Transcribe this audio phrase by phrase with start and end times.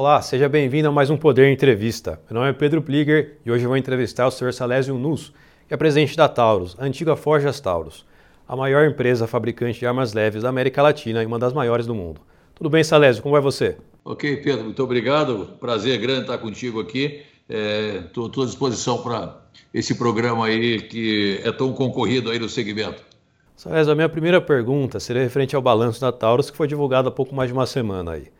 [0.00, 2.20] Olá, seja bem-vindo a mais um Poder Entrevista.
[2.30, 4.52] Meu nome é Pedro Pliger e hoje eu vou entrevistar o Sr.
[4.52, 5.32] Salésio Nus,
[5.66, 8.06] que é presidente da Taurus, a antiga Forjas Taurus,
[8.46, 11.96] a maior empresa fabricante de armas leves da América Latina e uma das maiores do
[11.96, 12.20] mundo.
[12.54, 13.20] Tudo bem, Salésio?
[13.24, 13.76] Como vai você?
[14.04, 15.48] Ok, Pedro, muito obrigado.
[15.58, 17.22] Prazer grande estar contigo aqui.
[17.48, 19.36] Estou é, à disposição para
[19.74, 23.02] esse programa aí que é tão concorrido aí no segmento.
[23.56, 27.10] Salésio, a minha primeira pergunta seria referente ao balanço da Taurus, que foi divulgado há
[27.10, 28.37] pouco mais de uma semana aí.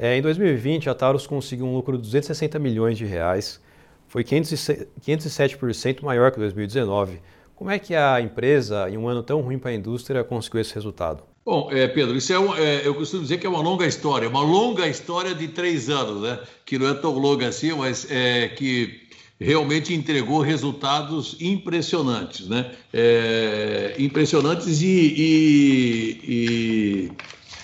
[0.00, 3.60] É, em 2020, a Taurus conseguiu um lucro de 260 milhões de reais,
[4.06, 7.20] foi 507% maior que 2019.
[7.56, 10.72] Como é que a empresa, em um ano tão ruim para a indústria, conseguiu esse
[10.72, 11.24] resultado?
[11.44, 14.28] Bom, é, Pedro, isso é, um, é, eu costumo dizer que é uma longa história,
[14.28, 16.38] uma longa história de três anos, né?
[16.64, 19.08] Que não é tão longa assim, mas é que
[19.40, 22.70] realmente entregou resultados impressionantes, né?
[22.92, 27.12] É, impressionantes e, e, e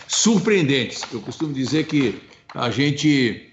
[0.08, 1.02] surpreendentes.
[1.12, 2.20] Eu costumo dizer que
[2.54, 3.50] a gente,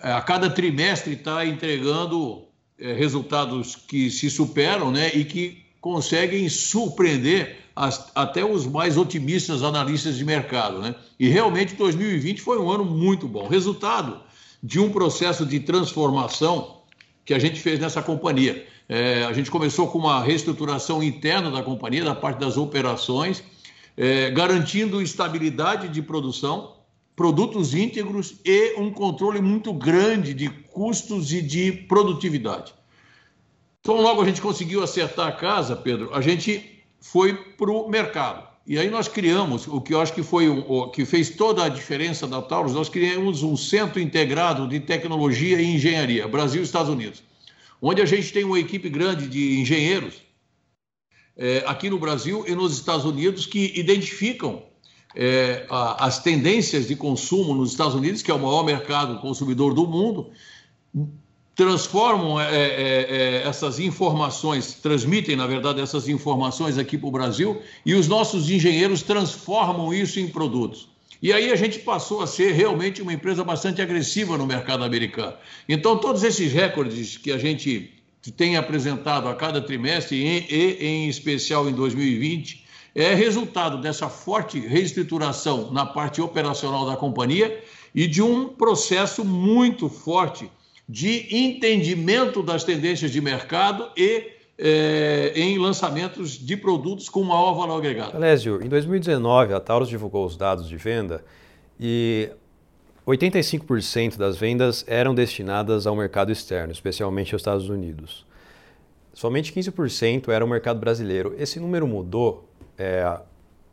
[0.00, 2.44] é, a cada trimestre, está entregando
[2.78, 9.62] é, resultados que se superam né, e que conseguem surpreender as, até os mais otimistas
[9.62, 10.80] analistas de mercado.
[10.80, 10.94] Né?
[11.18, 13.48] E realmente 2020 foi um ano muito bom.
[13.48, 14.20] Resultado
[14.62, 16.82] de um processo de transformação
[17.24, 18.66] que a gente fez nessa companhia.
[18.88, 23.42] É, a gente começou com uma reestruturação interna da companhia, da parte das operações,
[23.96, 26.73] é, garantindo estabilidade de produção,
[27.16, 32.74] produtos íntegros e um controle muito grande de custos e de produtividade.
[33.80, 38.48] Então, logo a gente conseguiu acertar a casa, Pedro, a gente foi para o mercado.
[38.66, 41.68] E aí nós criamos, o que eu acho que foi o que fez toda a
[41.68, 46.88] diferença da Taurus, nós criamos um centro integrado de tecnologia e engenharia, Brasil e Estados
[46.88, 47.22] Unidos,
[47.80, 50.14] onde a gente tem uma equipe grande de engenheiros
[51.36, 54.62] é, aqui no Brasil e nos Estados Unidos que identificam
[55.14, 59.74] é, a, as tendências de consumo nos Estados Unidos, que é o maior mercado consumidor
[59.74, 60.30] do mundo,
[61.54, 67.62] transformam é, é, é essas informações, transmitem, na verdade, essas informações aqui para o Brasil
[67.86, 70.88] e os nossos engenheiros transformam isso em produtos.
[71.22, 75.34] E aí a gente passou a ser realmente uma empresa bastante agressiva no mercado americano.
[75.68, 77.94] Então, todos esses recordes que a gente
[78.36, 82.63] tem apresentado a cada trimestre e, e, em especial em 2020
[82.94, 87.62] é resultado dessa forte reestruturação na parte operacional da companhia
[87.94, 90.50] e de um processo muito forte
[90.88, 97.78] de entendimento das tendências de mercado e é, em lançamentos de produtos com maior valor
[97.78, 98.16] agregado.
[98.16, 101.24] Alésio, em 2019 a Taurus divulgou os dados de venda
[101.80, 102.30] e
[103.06, 108.24] 85% das vendas eram destinadas ao mercado externo, especialmente aos Estados Unidos.
[109.12, 111.34] Somente 15% era o mercado brasileiro.
[111.38, 113.20] Esse número mudou é,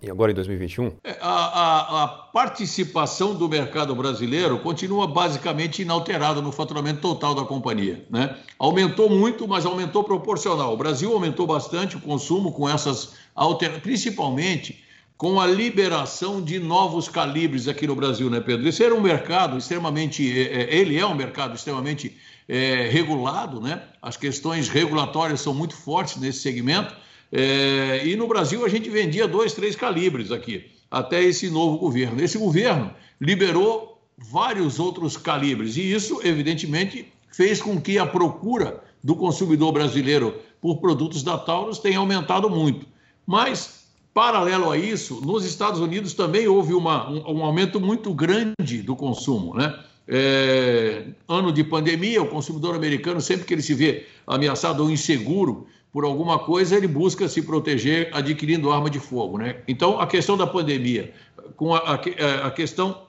[0.10, 0.94] agora em 2021?
[1.04, 7.44] É, a, a, a, participação do mercado brasileiro continua basicamente inalterada no faturamento total da
[7.44, 8.06] companhia.
[8.10, 8.36] Né?
[8.58, 10.74] Aumentou muito, mas aumentou proporcional.
[10.74, 14.84] O Brasil aumentou bastante o consumo com essas alterações, principalmente
[15.22, 18.68] com a liberação de novos calibres aqui no Brasil, né, Pedro?
[18.68, 22.18] Esse era um mercado extremamente, é, é, ele é um mercado extremamente
[22.50, 23.84] é, regulado, né?
[24.02, 26.96] As questões regulatórias são muito fortes nesse segmento.
[27.32, 32.22] É, e no Brasil a gente vendia dois, três calibres aqui, até esse novo governo.
[32.22, 39.16] Esse governo liberou vários outros calibres, e isso, evidentemente, fez com que a procura do
[39.16, 42.86] consumidor brasileiro por produtos da Taurus tenha aumentado muito.
[43.26, 43.82] Mas
[44.14, 48.94] Paralelo a isso, nos Estados Unidos também houve uma, um, um, aumento muito grande do
[48.94, 49.56] consumo.
[49.56, 49.74] Né?
[50.06, 55.66] É, ano de pandemia, o consumidor americano, sempre que ele se vê ameaçado ou inseguro
[55.92, 59.38] por alguma coisa, ele busca se proteger adquirindo arma de fogo.
[59.38, 59.58] Né?
[59.68, 61.14] Então, a questão da pandemia,
[61.56, 63.08] com a, a, a questão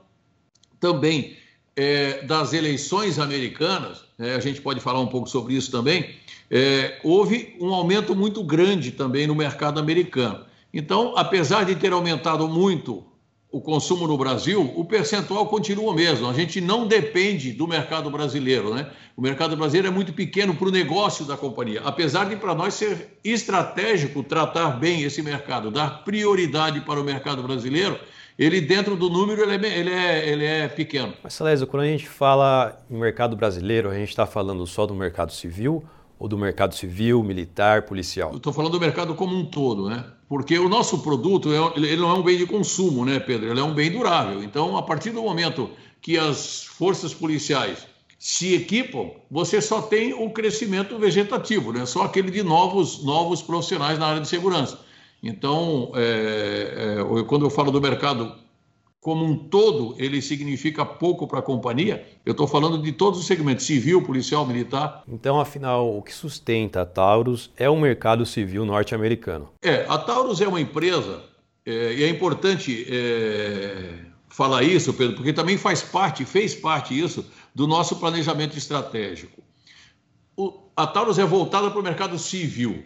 [0.81, 1.37] também
[1.77, 6.17] é, das eleições americanas, né, a gente pode falar um pouco sobre isso também,
[6.51, 10.45] é, houve um aumento muito grande também no mercado americano.
[10.75, 13.05] Então, apesar de ter aumentado muito
[13.53, 16.27] o consumo no Brasil, o percentual continua o mesmo.
[16.27, 18.91] A gente não depende do mercado brasileiro, né?
[19.15, 22.73] O mercado brasileiro é muito pequeno para o negócio da companhia, apesar de para nós
[22.73, 28.01] ser estratégico tratar bem esse mercado, dar prioridade para o mercado brasileiro.
[28.39, 31.13] Ele dentro do número ele é, ele é, ele é pequeno.
[31.23, 34.95] Mas Salésio, quando a gente fala em mercado brasileiro, a gente está falando só do
[34.95, 35.85] mercado civil
[36.23, 38.37] ou do mercado civil, militar, policial?
[38.37, 40.05] Estou falando do mercado como um todo, né?
[40.29, 43.51] Porque o nosso produto é ele não é um bem de consumo, né, Pedro?
[43.51, 44.41] Ele é um bem durável.
[44.41, 45.69] Então, a partir do momento
[46.01, 47.89] que as forças policiais
[48.21, 51.85] se equipam, você só tem o crescimento vegetativo, né?
[51.87, 54.79] Só aquele de novos novos profissionais na área de segurança.
[55.21, 58.33] Então, é, é, quando eu falo do mercado
[59.03, 62.07] como um todo, ele significa pouco para a companhia?
[62.25, 65.03] Eu estou falando de todos os segmentos, civil, policial, militar.
[65.09, 69.49] Então, afinal, o que sustenta a Taurus é o mercado civil norte-americano.
[69.61, 71.21] É, a Taurus é uma empresa,
[71.67, 77.27] é, e é importante é, falar isso, Pedro, porque também faz parte, fez parte isso,
[77.53, 79.43] do nosso planejamento estratégico.
[80.37, 82.85] O, a Taurus é voltada para o mercado civil.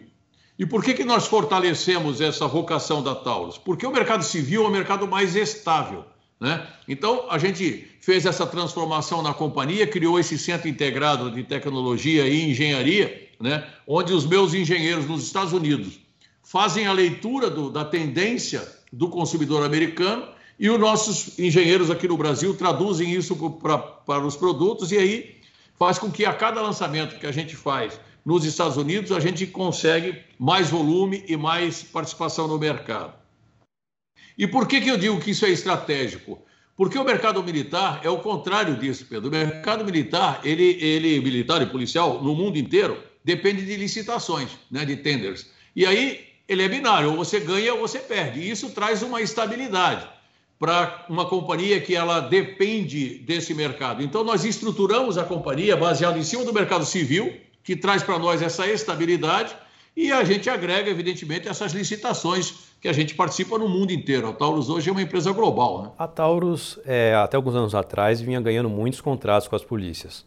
[0.57, 3.57] E por que, que nós fortalecemos essa vocação da Taurus?
[3.57, 6.03] Porque o mercado civil é o mercado mais estável.
[6.39, 6.65] Né?
[6.87, 12.49] Então, a gente fez essa transformação na companhia, criou esse centro integrado de tecnologia e
[12.49, 13.67] engenharia, né?
[13.85, 15.99] onde os meus engenheiros nos Estados Unidos
[16.43, 20.27] fazem a leitura do, da tendência do consumidor americano
[20.59, 25.37] e os nossos engenheiros aqui no Brasil traduzem isso para os produtos e aí
[25.77, 29.47] faz com que a cada lançamento que a gente faz nos Estados Unidos, a gente
[29.47, 33.13] consegue mais volume e mais participação no mercado.
[34.37, 36.37] E por que, que eu digo que isso é estratégico?
[36.75, 39.29] Porque o mercado militar é o contrário disso, Pedro.
[39.29, 44.83] O mercado militar, ele, ele militar e policial, no mundo inteiro, depende de licitações, né,
[44.83, 45.49] de tenders.
[45.73, 48.41] E aí ele é binário, ou você ganha ou você perde.
[48.41, 50.05] E isso traz uma estabilidade
[50.59, 54.03] para uma companhia que ela depende desse mercado.
[54.03, 58.41] Então nós estruturamos a companhia baseada em cima do mercado civil, que traz para nós
[58.41, 59.53] essa estabilidade
[59.93, 64.29] e a gente agrega, evidentemente, essas licitações que a gente participa no mundo inteiro.
[64.29, 65.83] A Taurus hoje é uma empresa global.
[65.83, 65.91] Né?
[65.99, 70.23] A Taurus, é, até alguns anos atrás, vinha ganhando muitos contratos com as polícias.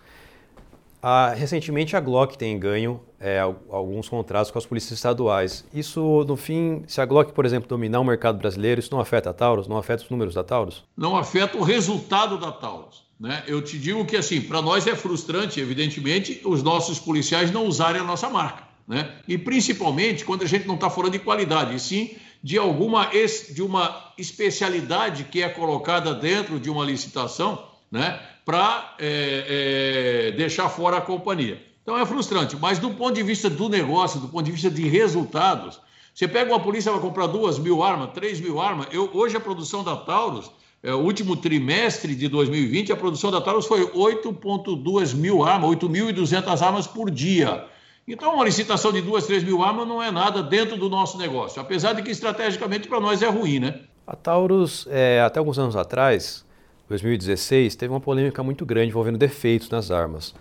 [1.02, 5.64] Ah, recentemente, a Glock tem ganho é, alguns contratos com as polícias estaduais.
[5.73, 9.31] Isso, no fim, se a Glock, por exemplo, dominar o mercado brasileiro, isso não afeta
[9.31, 9.67] a Taurus?
[9.67, 10.85] Não afeta os números da Taurus?
[10.97, 13.02] Não afeta o resultado da Taurus.
[13.19, 13.43] Né?
[13.47, 18.00] Eu te digo que, assim, para nós é frustrante, evidentemente, os nossos policiais não usarem
[18.00, 18.64] a nossa marca.
[18.87, 19.11] Né?
[19.29, 23.11] E principalmente quando a gente não está falando de qualidade, e sim de alguma
[23.50, 28.20] de uma especialidade que é colocada dentro de uma licitação né?
[28.50, 31.62] Para é, é, deixar fora a companhia.
[31.85, 34.88] Então é frustrante, mas do ponto de vista do negócio, do ponto de vista de
[34.88, 35.81] resultados,
[36.12, 38.88] você pega uma polícia vai comprar duas mil armas, três mil armas.
[38.91, 40.50] Eu, hoje a produção da Taurus
[40.82, 46.61] é, o último trimestre de 2020, a produção da Taurus foi 8,2 mil armas, 8.200
[46.61, 47.67] armas por dia.
[48.08, 51.61] Então, uma licitação de 2, 3 mil armas não é nada dentro do nosso negócio,
[51.61, 53.81] apesar de que estrategicamente para nós é ruim, né?
[54.06, 56.44] A Taurus, é, até alguns anos atrás,
[56.90, 60.34] 2016, teve uma polêmica muito grande envolvendo defeitos nas armas.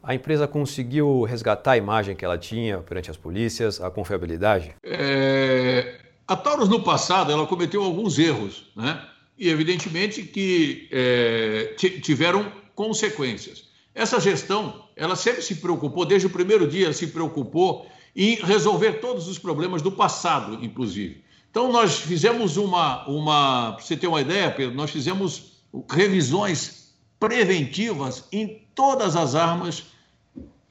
[0.00, 4.74] A empresa conseguiu resgatar a imagem que ela tinha perante as polícias, a confiabilidade?
[4.84, 5.98] É...
[6.26, 9.04] A Taurus, no passado, ela cometeu alguns erros, né?
[9.36, 13.64] e, evidentemente, que é, tiveram consequências.
[13.92, 19.26] Essa gestão, ela sempre se preocupou, desde o primeiro dia, se preocupou em resolver todos
[19.26, 21.24] os problemas do passado, inclusive.
[21.50, 25.49] Então, nós fizemos uma, uma para você ter uma ideia, Pedro, nós fizemos
[25.90, 29.84] revisões preventivas em todas as armas,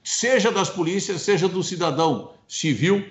[0.04, 3.06] seja das polícias, seja do cidadão civil,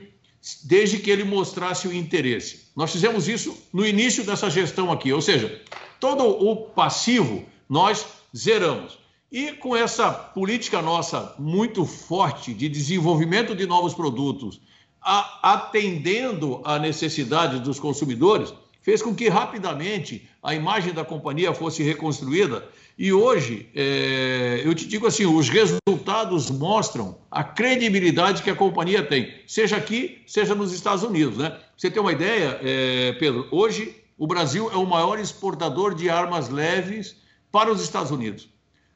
[0.64, 2.68] desde que ele mostrasse o interesse.
[2.74, 5.62] Nós fizemos isso no início dessa gestão aqui, ou seja,
[6.00, 8.06] todo o passivo nós
[8.36, 8.98] zeramos.
[9.30, 14.60] E com essa política nossa muito forte de desenvolvimento de novos produtos,
[15.02, 22.66] atendendo à necessidade dos consumidores, fez com que rapidamente a imagem da companhia fosse reconstruída.
[22.96, 29.02] E hoje, é, eu te digo assim, os resultados mostram a credibilidade que a companhia
[29.02, 31.38] tem, seja aqui, seja nos Estados Unidos.
[31.38, 31.56] Né?
[31.76, 33.46] Você tem uma ideia, é, Pedro?
[33.50, 37.16] Hoje, o Brasil é o maior exportador de armas leves
[37.52, 38.48] para os Estados Unidos.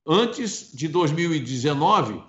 [0.04, 2.20] Antes de 2019,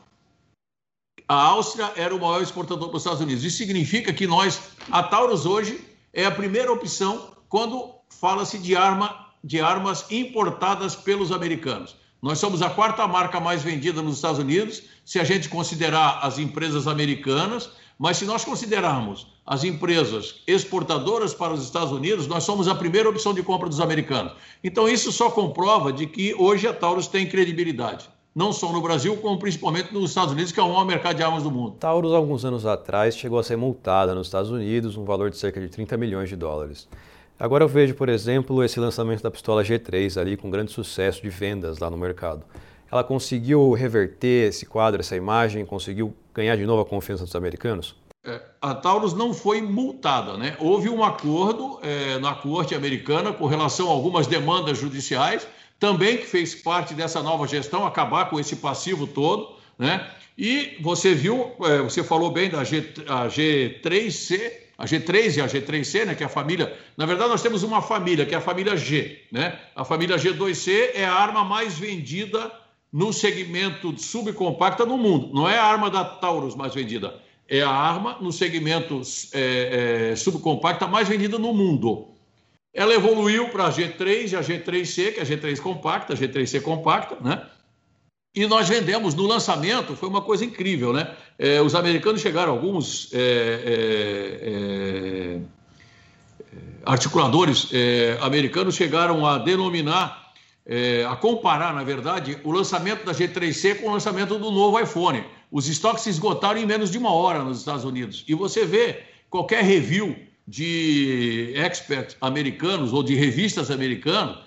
[1.28, 3.44] a Áustria era o maior exportador para os Estados Unidos.
[3.44, 5.84] Isso significa que nós, a Taurus hoje,
[6.14, 11.96] é a primeira opção quando fala-se de, arma, de armas importadas pelos americanos.
[12.20, 16.40] Nós somos a quarta marca mais vendida nos Estados Unidos, se a gente considerar as
[16.40, 17.70] empresas americanas,
[18.00, 23.08] mas se nós considerarmos as empresas exportadoras para os Estados Unidos, nós somos a primeira
[23.08, 24.34] opção de compra dos americanos.
[24.64, 28.10] Então, isso só comprova de que hoje a Taurus tem credibilidade.
[28.34, 31.22] Não só no Brasil, como principalmente nos Estados Unidos, que é o maior mercado de
[31.22, 31.76] armas do mundo.
[31.80, 35.62] Taurus, alguns anos atrás, chegou a ser multada nos Estados Unidos, um valor de cerca
[35.62, 36.88] de 30 milhões de dólares.
[37.44, 41.28] Agora eu vejo, por exemplo, esse lançamento da pistola G3 ali com grande sucesso de
[41.28, 42.46] vendas lá no mercado.
[42.90, 47.98] Ela conseguiu reverter esse quadro, essa imagem, conseguiu ganhar de novo a confiança dos americanos?
[48.26, 50.56] É, a Taurus não foi multada, né?
[50.58, 55.46] Houve um acordo é, na corte americana com relação a algumas demandas judiciais,
[55.78, 60.10] também que fez parte dessa nova gestão, acabar com esse passivo todo, né?
[60.38, 62.84] E você viu, é, você falou bem da G,
[63.28, 66.76] G3C, a G3 e a G3C, né, que é a família.
[66.98, 69.22] Na verdade, nós temos uma família, que é a família G.
[69.32, 69.58] Né?
[69.76, 72.52] A família G2C é a arma mais vendida
[72.92, 75.32] no segmento subcompacta no mundo.
[75.34, 77.16] Não é a arma da Taurus mais vendida,
[77.48, 79.02] é a arma no segmento
[79.34, 82.10] é, é, subcompacta mais vendida no mundo.
[82.74, 86.62] Ela evoluiu para a G3 e a G3C, que é a G3 compacta, a G3C
[86.62, 87.46] compacta, né?
[88.36, 91.16] E nós vendemos no lançamento, foi uma coisa incrível, né?
[91.38, 94.40] É, os americanos chegaram, alguns é, é,
[95.40, 95.40] é
[96.84, 100.34] articuladores é, americanos chegaram a denominar,
[100.66, 105.24] é, a comparar, na verdade, o lançamento da G3C com o lançamento do novo iPhone.
[105.52, 108.26] Os estoques se esgotaram em menos de uma hora nos Estados Unidos.
[108.28, 110.16] E você vê qualquer review
[110.48, 114.38] de experts americanos ou de revistas americanas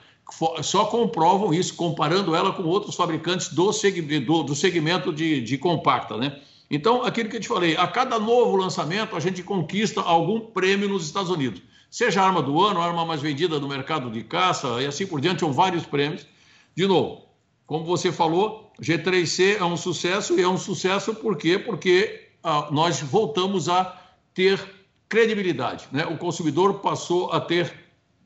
[0.62, 6.16] só comprovam isso, comparando ela com outros fabricantes do, segmento, do segmento de, de compacta,
[6.16, 6.40] né?
[6.68, 10.88] Então, aquilo que eu te falei, a cada novo lançamento a gente conquista algum prêmio
[10.88, 11.62] nos Estados Unidos.
[11.88, 15.06] Seja a arma do ano, a arma mais vendida no mercado de caça e assim
[15.06, 16.26] por diante, são vários prêmios.
[16.74, 17.22] De novo,
[17.66, 21.58] como você falou, G3C é um sucesso e é um sucesso por quê?
[21.58, 23.96] Porque ah, nós voltamos a
[24.34, 24.60] ter
[25.08, 25.88] credibilidade.
[25.90, 26.04] Né?
[26.06, 27.72] O consumidor passou a ter,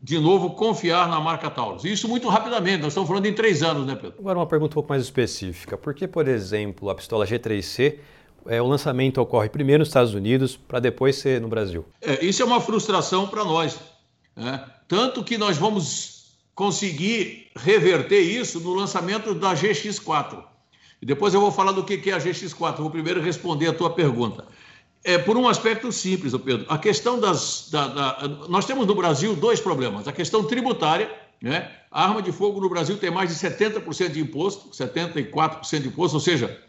[0.02, 1.84] de novo, confiar na marca Taurus.
[1.84, 4.14] Isso muito rapidamente, nós estamos falando em três anos, né, Pedro?
[4.18, 5.76] Agora, uma pergunta um pouco mais específica.
[5.76, 7.98] Por que, por exemplo, a pistola G3C,
[8.46, 11.84] é, o lançamento ocorre primeiro nos Estados Unidos para depois ser no Brasil?
[12.00, 13.78] É, isso é uma frustração para nós.
[14.34, 14.64] Né?
[14.88, 20.44] Tanto que nós vamos conseguir reverter isso no lançamento da GX4.
[21.02, 22.76] E depois eu vou falar do que é a GX4.
[22.78, 24.46] Vou primeiro responder a tua pergunta.
[25.02, 26.66] É, por um aspecto simples, Pedro.
[26.68, 27.68] A questão das.
[27.70, 30.06] Da, da, nós temos no Brasil dois problemas.
[30.06, 31.70] A questão tributária, né?
[31.90, 36.16] A arma de fogo no Brasil tem mais de 70% de imposto, 74% de imposto,
[36.16, 36.62] ou seja,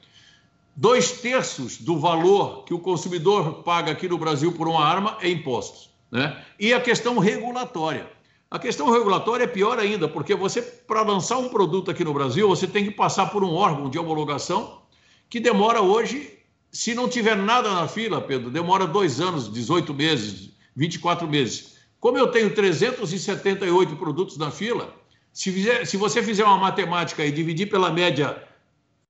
[0.75, 5.29] dois terços do valor que o consumidor paga aqui no Brasil por uma arma é
[5.29, 5.89] impostos.
[6.09, 6.43] Né?
[6.59, 8.09] E a questão regulatória.
[8.49, 12.47] A questão regulatória é pior ainda, porque você, para lançar um produto aqui no Brasil,
[12.47, 14.81] você tem que passar por um órgão de homologação
[15.29, 16.40] que demora hoje
[16.71, 21.75] se não tiver nada na fila, Pedro, demora dois anos, 18 meses, 24 meses.
[21.99, 24.95] Como eu tenho 378 produtos na fila,
[25.33, 28.41] se, fizer, se você fizer uma matemática e dividir pela média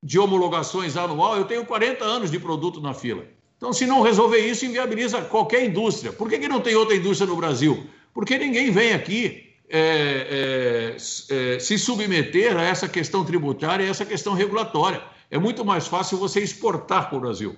[0.02, 3.24] de homologações anual, eu tenho 40 anos de produto na fila.
[3.58, 6.12] Então, se não resolver isso, inviabiliza qualquer indústria.
[6.12, 7.86] Por que, que não tem outra indústria no Brasil?
[8.12, 10.96] Porque ninguém vem aqui é,
[11.30, 15.02] é, é, se submeter a essa questão tributária e essa questão regulatória
[15.32, 17.56] é muito mais fácil você exportar para o Brasil.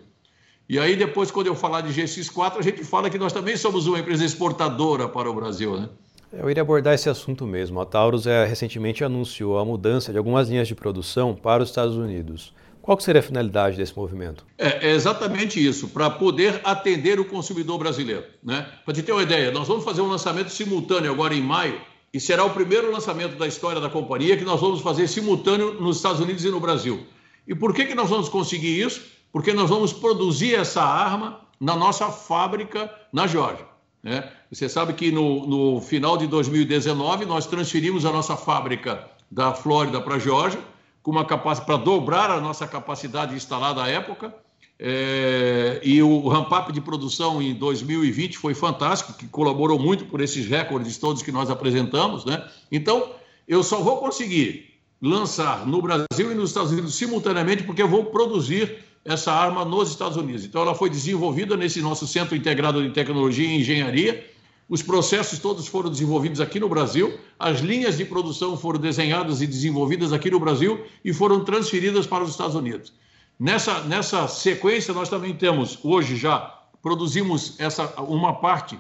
[0.69, 3.87] E aí, depois, quando eu falar de GX4, a gente fala que nós também somos
[3.87, 5.89] uma empresa exportadora para o Brasil, né?
[6.31, 7.81] Eu iria abordar esse assunto mesmo.
[7.81, 11.95] A Taurus é, recentemente anunciou a mudança de algumas linhas de produção para os Estados
[11.95, 12.53] Unidos.
[12.81, 14.45] Qual seria a finalidade desse movimento?
[14.57, 18.23] É, é exatamente isso, para poder atender o consumidor brasileiro.
[18.43, 18.67] Né?
[18.83, 21.79] Para te ter uma ideia, nós vamos fazer um lançamento simultâneo agora em maio,
[22.13, 25.97] e será o primeiro lançamento da história da companhia que nós vamos fazer simultâneo nos
[25.97, 27.05] Estados Unidos e no Brasil.
[27.47, 29.01] E por que, que nós vamos conseguir isso?
[29.31, 33.65] Porque nós vamos produzir essa arma na nossa fábrica na Geórgia.
[34.01, 34.29] Né?
[34.51, 40.01] Você sabe que no, no final de 2019 nós transferimos a nossa fábrica da Flórida
[40.01, 40.59] para a Geórgia,
[41.01, 44.33] com uma capacidade para dobrar a nossa capacidade instalada à época.
[44.79, 50.45] É, e o ramp-up de produção em 2020 foi fantástico, que colaborou muito por esses
[50.45, 52.25] recordes todos que nós apresentamos.
[52.25, 52.45] Né?
[52.71, 53.11] Então,
[53.47, 54.72] eu só vou conseguir
[55.03, 59.89] lançar no Brasil e nos Estados Unidos simultaneamente, porque eu vou produzir essa arma nos
[59.89, 60.45] Estados Unidos.
[60.45, 64.25] Então, ela foi desenvolvida nesse nosso Centro Integrado de Tecnologia e Engenharia.
[64.69, 69.45] Os processos todos foram desenvolvidos aqui no Brasil, as linhas de produção foram desenhadas e
[69.45, 72.93] desenvolvidas aqui no Brasil e foram transferidas para os Estados Unidos.
[73.37, 78.79] Nessa, nessa sequência, nós também temos, hoje já, produzimos essa, uma parte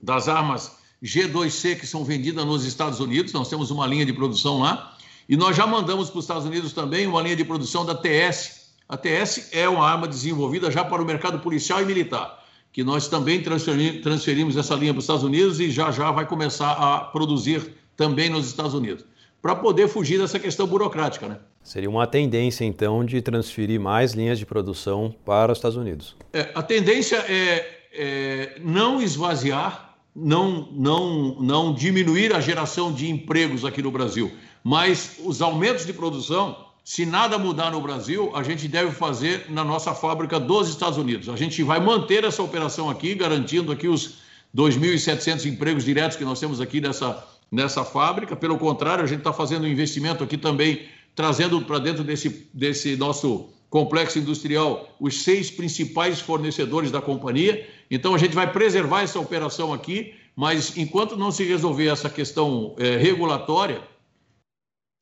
[0.00, 4.60] das armas G2C que são vendidas nos Estados Unidos, nós temos uma linha de produção
[4.60, 4.96] lá,
[5.32, 8.74] e nós já mandamos para os Estados Unidos também uma linha de produção da TS.
[8.86, 13.08] A TS é uma arma desenvolvida já para o mercado policial e militar, que nós
[13.08, 17.72] também transferimos essa linha para os Estados Unidos e já já vai começar a produzir
[17.96, 19.06] também nos Estados Unidos,
[19.40, 21.38] para poder fugir dessa questão burocrática, né?
[21.62, 26.14] Seria uma tendência, então, de transferir mais linhas de produção para os Estados Unidos.
[26.34, 33.64] É, a tendência é, é não esvaziar, não, não, não diminuir a geração de empregos
[33.64, 34.30] aqui no Brasil.
[34.64, 39.64] Mas os aumentos de produção, se nada mudar no Brasil, a gente deve fazer na
[39.64, 41.28] nossa fábrica dos Estados Unidos.
[41.28, 44.18] A gente vai manter essa operação aqui, garantindo aqui os
[44.56, 48.36] 2.700 empregos diretos que nós temos aqui nessa, nessa fábrica.
[48.36, 50.82] Pelo contrário, a gente está fazendo um investimento aqui também,
[51.14, 57.66] trazendo para dentro desse, desse nosso complexo industrial os seis principais fornecedores da companhia.
[57.90, 62.74] Então, a gente vai preservar essa operação aqui, mas enquanto não se resolver essa questão
[62.78, 63.80] é, regulatória,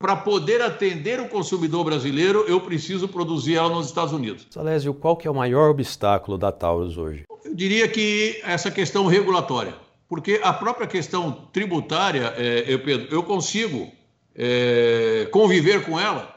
[0.00, 4.46] para poder atender o consumidor brasileiro, eu preciso produzir ela nos Estados Unidos.
[4.48, 7.24] Salésio, qual que é o maior obstáculo da Taurus hoje?
[7.44, 9.74] Eu diria que essa questão regulatória,
[10.08, 13.92] porque a própria questão tributária, é, eu, Pedro, eu consigo
[14.34, 16.34] é, conviver com ela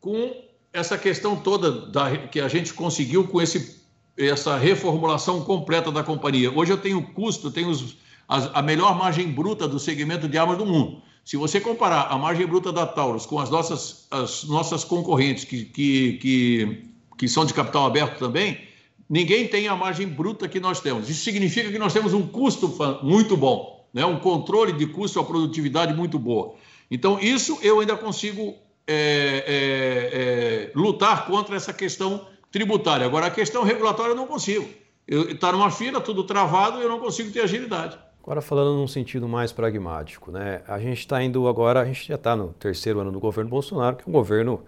[0.00, 0.34] com
[0.72, 3.80] essa questão toda da, que a gente conseguiu com esse,
[4.18, 6.50] essa reformulação completa da companhia.
[6.50, 7.96] Hoje eu tenho custo, tenho os,
[8.28, 11.00] a, a melhor margem bruta do segmento de armas do mundo.
[11.24, 15.64] Se você comparar a margem bruta da Taurus com as nossas, as nossas concorrentes, que,
[15.64, 16.82] que, que,
[17.16, 18.60] que são de capital aberto também,
[19.08, 21.08] ninguém tem a margem bruta que nós temos.
[21.08, 24.04] Isso significa que nós temos um custo muito bom, né?
[24.04, 26.54] um controle de custo, a produtividade muito boa.
[26.90, 28.54] Então, isso eu ainda consigo
[28.86, 33.06] é, é, é, lutar contra essa questão tributária.
[33.06, 34.68] Agora, a questão regulatória eu não consigo.
[35.06, 37.98] Está numa fila, tudo travado, eu não consigo ter agilidade.
[38.24, 40.62] Agora falando num sentido mais pragmático, né?
[40.66, 43.96] A gente está indo agora, a gente já está no terceiro ano do governo Bolsonaro,
[43.96, 44.62] que é um governo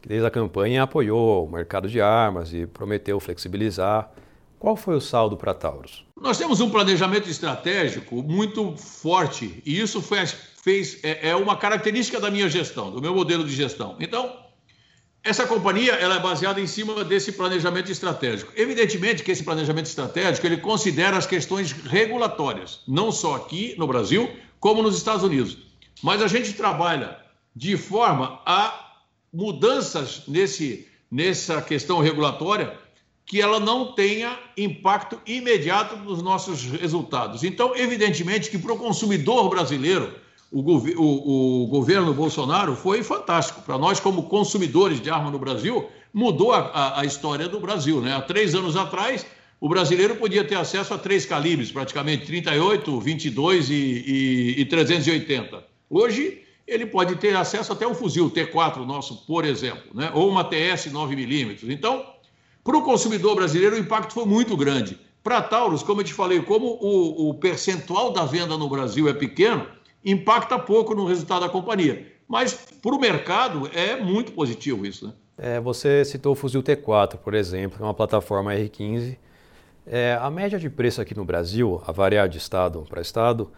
[0.00, 4.12] que desde a campanha apoiou o mercado de armas e prometeu flexibilizar.
[4.60, 6.04] Qual foi o saldo para Taurus?
[6.20, 10.24] Nós temos um planejamento estratégico muito forte e isso foi,
[10.62, 13.96] fez, é, é uma característica da minha gestão, do meu modelo de gestão.
[13.98, 14.36] Então,
[15.22, 18.52] essa companhia ela é baseada em cima desse planejamento estratégico.
[18.56, 24.30] Evidentemente que esse planejamento estratégico ele considera as questões regulatórias, não só aqui no Brasil,
[24.58, 25.58] como nos Estados Unidos.
[26.02, 27.18] Mas a gente trabalha
[27.54, 28.96] de forma a
[29.32, 32.78] mudanças nesse, nessa questão regulatória
[33.26, 37.44] que ela não tenha impacto imediato nos nossos resultados.
[37.44, 40.14] Então, evidentemente que para o consumidor brasileiro,
[40.50, 43.62] o, o, o, governo Bolsonaro foi fantástico.
[43.62, 48.00] Para nós, como consumidores de arma no Brasil, mudou a, a, a, história do Brasil.
[48.00, 48.14] Né?
[48.14, 49.24] Há três anos atrás,
[49.60, 55.64] o brasileiro podia ter acesso a três calibres, praticamente 38, 22 e, e, e 380.
[55.88, 60.10] Hoje, ele pode ter acesso até um fuzil T4 nosso, por exemplo, né?
[60.14, 61.58] ou uma TS 9mm.
[61.68, 62.04] Então,
[62.64, 64.98] para o consumidor brasileiro, o impacto foi muito grande.
[65.22, 69.12] Para Taurus, como eu te falei, como o, o percentual da venda no Brasil é
[69.12, 69.66] pequeno,
[70.04, 72.06] impacta pouco no resultado da companhia.
[72.28, 75.06] Mas para o mercado é muito positivo isso.
[75.06, 75.12] Né?
[75.36, 79.16] É, você citou o fuzil T4, por exemplo, que é uma plataforma R15.
[79.86, 83.50] É, a média de preço aqui no Brasil, a variar de estado para estado,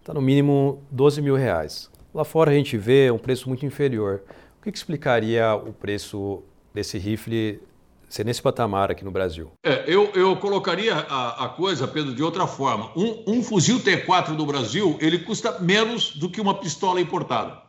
[0.00, 1.90] está no mínimo 12 mil reais.
[2.12, 4.22] Lá fora a gente vê um preço muito inferior.
[4.58, 6.42] O que, que explicaria o preço
[6.74, 7.60] desse rifle
[8.08, 9.52] ser nesse patamar aqui no Brasil?
[9.62, 12.90] É, eu, eu colocaria a, a, coisa, Pedro, de outra forma.
[12.96, 17.62] Um, um fuzil T4 no Brasil, ele custa menos do que uma pistola importada.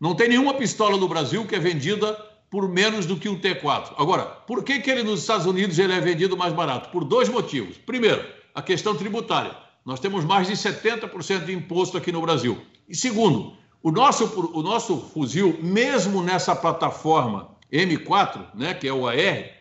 [0.00, 2.12] Não tem nenhuma pistola no Brasil que é vendida
[2.50, 3.92] por menos do que um T4.
[3.96, 6.90] Agora, por que, que ele nos Estados Unidos ele é vendido mais barato?
[6.90, 7.76] Por dois motivos.
[7.78, 8.24] Primeiro,
[8.54, 9.54] a questão tributária.
[9.84, 12.58] Nós temos mais de 70% de imposto aqui no Brasil.
[12.88, 14.24] E segundo, o nosso,
[14.54, 19.57] o nosso fuzil, mesmo nessa plataforma M4, né, que é o AR,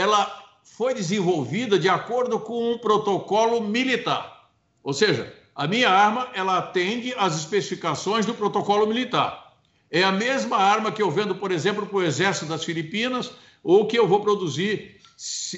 [0.00, 4.48] ela foi desenvolvida de acordo com um protocolo militar.
[4.82, 9.56] Ou seja, a minha arma ela atende às especificações do protocolo militar.
[9.90, 13.30] É a mesma arma que eu vendo, por exemplo, para o Exército das Filipinas
[13.62, 14.98] ou que eu vou produzir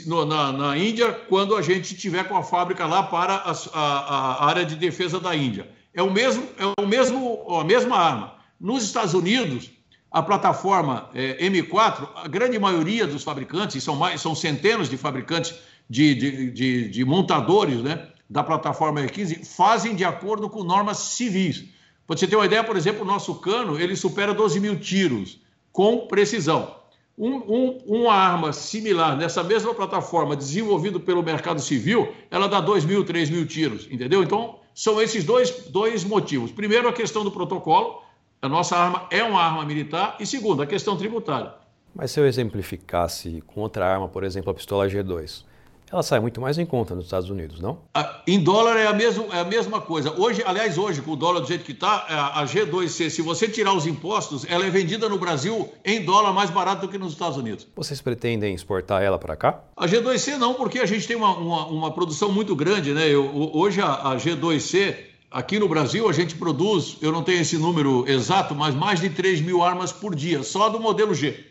[0.07, 4.46] na, na Índia quando a gente tiver com a fábrica lá para a, a, a
[4.46, 5.70] área de defesa da Índia.
[5.94, 8.35] É o mesmo, é o mesmo, a mesma arma.
[8.59, 9.70] Nos Estados Unidos,
[10.12, 15.55] a plataforma é, M4, a grande maioria dos fabricantes, são, mais, são centenas de fabricantes
[15.88, 21.64] de, de, de, de montadores né, da plataforma E15, fazem de acordo com normas civis.
[22.07, 25.40] Para você ter uma ideia, por exemplo, o nosso cano ele supera 12 mil tiros
[25.72, 26.77] com precisão.
[27.16, 32.85] Um, um, uma arma similar nessa mesma plataforma, desenvolvida pelo mercado civil, ela dá 2
[32.85, 34.22] mil, 3 mil tiros, entendeu?
[34.22, 36.51] Então, são esses dois, dois motivos.
[36.51, 38.03] Primeiro, a questão do protocolo,
[38.42, 40.16] a nossa arma é uma arma militar.
[40.18, 41.55] E segundo, a questão tributária.
[41.94, 45.44] Mas se eu exemplificasse com outra arma, por exemplo, a pistola G2,
[45.92, 47.81] ela sai muito mais em conta nos Estados Unidos, não?
[48.26, 50.18] em dólar é a, mesma, é a mesma coisa.
[50.18, 53.46] Hoje, aliás, hoje, com o dólar do jeito que está, é, a G2C, se você
[53.46, 57.12] tirar os impostos, ela é vendida no Brasil em dólar mais barato do que nos
[57.12, 57.68] Estados Unidos.
[57.76, 59.62] Vocês pretendem exportar ela para cá?
[59.76, 63.07] A G2C não, porque a gente tem uma, uma, uma produção muito grande, né?
[63.07, 67.57] Eu, hoje a, a G2C Aqui no Brasil, a gente produz, eu não tenho esse
[67.57, 71.47] número exato, mas mais de 3 mil armas por dia, só do modelo G.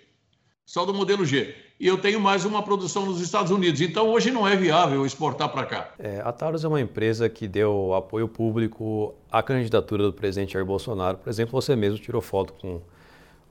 [0.64, 1.56] Só do modelo G.
[1.80, 3.82] E eu tenho mais uma produção nos Estados Unidos.
[3.82, 5.94] Então, hoje não é viável exportar para cá.
[5.98, 10.64] É, a Taurus é uma empresa que deu apoio público à candidatura do presidente Jair
[10.64, 11.18] Bolsonaro.
[11.18, 12.76] Por exemplo, você mesmo tirou foto com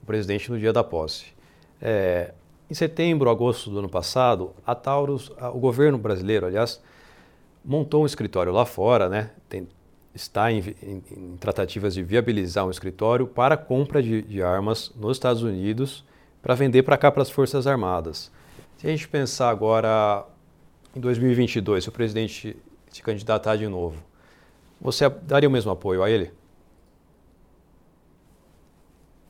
[0.01, 1.25] o presidente no dia da posse.
[1.81, 2.33] É,
[2.69, 6.81] em setembro, agosto do ano passado, a Taurus, o governo brasileiro, aliás,
[7.65, 9.31] montou um escritório lá fora, né?
[9.49, 9.67] Tem,
[10.13, 15.17] está em, em, em, tratativas de viabilizar um escritório para compra de, de armas nos
[15.17, 16.03] Estados Unidos
[16.41, 18.31] para vender para cá para as Forças Armadas.
[18.77, 20.25] Se a gente pensar agora
[20.95, 22.57] em 2022, se o presidente
[22.91, 24.03] se candidatar de novo,
[24.79, 26.31] você daria o mesmo apoio a ele?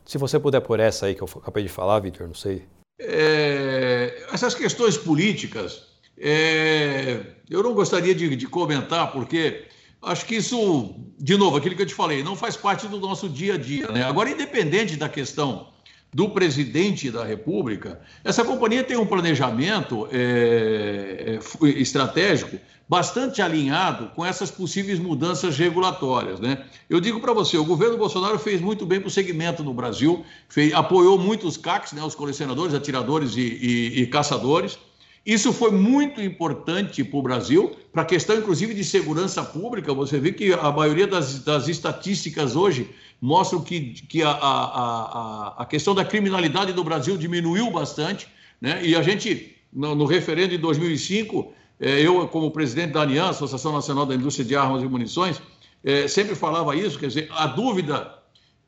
[0.06, 2.66] Se você puder por essa aí que eu acabei de falar, Vitor, não sei.
[3.00, 9.66] É, essas questões políticas, é, eu não gostaria de, de, comentar, porque
[10.02, 13.30] acho que isso, de novo, aquilo que eu te falei, não faz parte do nosso
[13.30, 13.88] dia a dia.
[13.88, 14.04] Né?
[14.04, 15.68] Agora, independente da questão
[16.14, 22.58] do presidente da República, essa companhia tem um planejamento é, é, estratégico
[22.90, 26.42] bastante alinhado com essas possíveis mudanças regulatórias.
[26.42, 26.66] Né?
[26.90, 30.26] Eu digo para você, o governo Bolsonaro fez muito bem para o segmento no Brasil,
[30.50, 34.78] fez, apoiou muito os CACs, né, os colecionadores, atiradores e, e, e caçadores.
[35.26, 39.94] Isso foi muito importante para o Brasil, para a questão, inclusive, de segurança pública.
[39.94, 42.90] Você vê que a maioria das, das estatísticas hoje
[43.22, 48.28] mostram que, que a, a, a, a, questão da criminalidade no Brasil diminuiu bastante.
[48.60, 48.84] Né?
[48.84, 53.74] E a gente, no, no referendo de 2005, é, eu, como presidente da ANIAN, Associação
[53.74, 55.40] Nacional da Indústria de Armas e Munições,
[55.84, 58.12] é, sempre falava isso, quer dizer, a dúvida,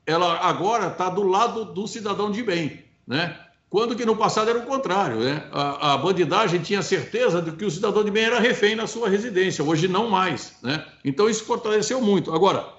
[0.05, 3.39] ela agora está do lado do cidadão de bem, né?
[3.73, 5.17] Quando que no passado era o contrário.
[5.17, 5.49] Né?
[5.51, 9.09] A, a, bandidagem tinha certeza de que o cidadão de bem era refém na sua
[9.09, 10.55] residência, hoje não mais.
[10.61, 10.85] Né?
[11.03, 12.31] Então isso fortaleceu muito.
[12.31, 12.71] Agora,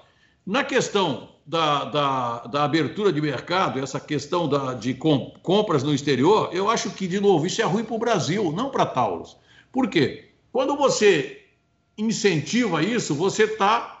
[0.47, 6.51] na questão da, da, da abertura de mercado, essa questão da, de compras no exterior,
[6.53, 9.35] eu acho que, de novo, isso é ruim para o Brasil, não para Taurus.
[9.73, 10.29] Por quê?
[10.49, 11.41] Quando você
[11.97, 13.94] incentiva isso, você está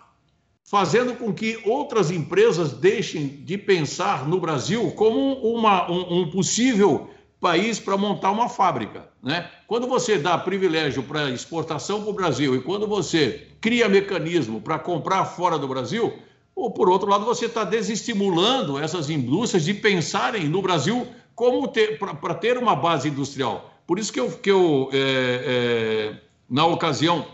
[0.65, 7.09] fazendo com que outras empresas deixem de pensar no Brasil como uma, um, um possível
[7.39, 9.07] país para montar uma fábrica.
[9.21, 9.47] Né?
[9.67, 14.79] Quando você dá privilégio para exportação para o Brasil e quando você cria mecanismo para
[14.79, 16.11] comprar fora do Brasil,
[16.55, 21.71] ou por outro lado, você está desestimulando essas indústrias de pensarem no Brasil como
[22.19, 23.71] para ter uma base industrial.
[23.85, 27.27] Por isso que eu, que eu é, é, na ocasião,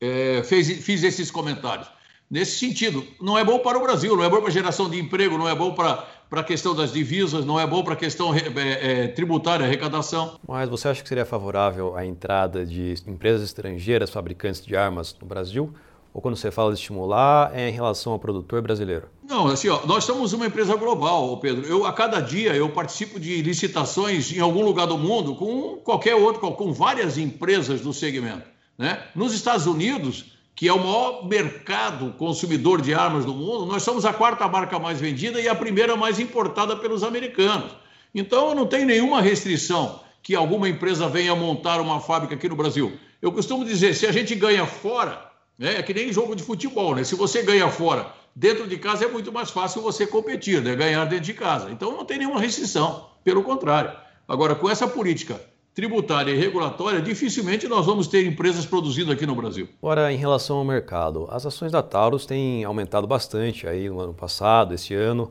[0.00, 1.97] é, fez, fiz esses comentários
[2.30, 3.04] nesse sentido.
[3.20, 5.48] Não é bom para o Brasil, não é bom para a geração de emprego, não
[5.48, 9.04] é bom para, para a questão das divisas, não é bom para a questão é,
[9.04, 10.38] é, tributária, arrecadação.
[10.46, 15.26] Mas você acha que seria favorável a entrada de empresas estrangeiras fabricantes de armas no
[15.26, 15.72] Brasil?
[16.12, 19.08] Ou quando você fala de estimular, é em relação ao produtor brasileiro?
[19.28, 21.66] Não, assim, ó, nós somos uma empresa global, Pedro.
[21.66, 26.14] Eu, a cada dia eu participo de licitações em algum lugar do mundo com qualquer
[26.14, 28.48] outro, com várias empresas do segmento.
[28.76, 29.00] Né?
[29.14, 34.04] Nos Estados Unidos, que é o maior mercado consumidor de armas do mundo, nós somos
[34.04, 37.70] a quarta marca mais vendida e a primeira mais importada pelos americanos.
[38.12, 42.98] Então, não tem nenhuma restrição que alguma empresa venha montar uma fábrica aqui no Brasil.
[43.22, 46.96] Eu costumo dizer, se a gente ganha fora, né, é que nem jogo de futebol,
[46.96, 47.04] né?
[47.04, 50.74] Se você ganha fora, dentro de casa é muito mais fácil você competir, né?
[50.74, 51.70] ganhar dentro de casa.
[51.70, 53.92] Então, não tem nenhuma restrição, pelo contrário.
[54.26, 55.40] Agora, com essa política
[55.78, 59.68] tributária e regulatória, dificilmente nós vamos ter empresas produzindo aqui no Brasil.
[59.80, 64.12] Agora, em relação ao mercado, as ações da Taurus têm aumentado bastante aí no ano
[64.12, 65.30] passado, esse ano,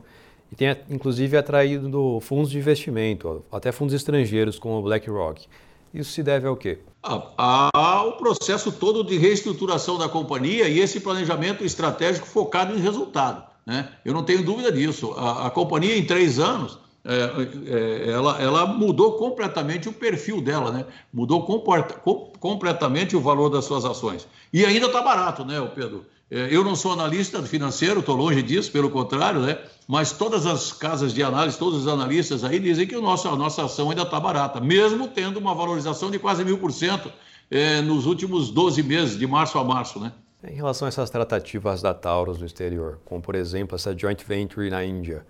[0.50, 5.46] e tem inclusive atraído fundos de investimento, até fundos estrangeiros como o BlackRock.
[5.92, 6.78] Isso se deve ao quê?
[7.02, 13.44] Ao processo todo de reestruturação da companhia e esse planejamento estratégico focado em resultado.
[13.66, 13.86] Né?
[14.02, 15.12] Eu não tenho dúvida disso.
[15.12, 20.70] A, a companhia, em três anos, é, é, ela, ela mudou completamente o perfil dela,
[20.70, 20.84] né?
[21.12, 24.26] Mudou comporta, com, completamente o valor das suas ações.
[24.52, 26.04] E ainda está barato, né, Pedro?
[26.30, 29.58] É, eu não sou analista financeiro, estou longe disso, pelo contrário, né?
[29.86, 33.36] Mas todas as casas de análise, todos os analistas aí dizem que o nosso, a
[33.36, 37.10] nossa ação ainda está barata, mesmo tendo uma valorização de quase mil por cento
[37.50, 40.12] é, nos últimos 12 meses, de março a março, né?
[40.44, 44.70] Em relação a essas tratativas da Taurus no exterior, como por exemplo essa joint venture
[44.70, 45.26] na Índia,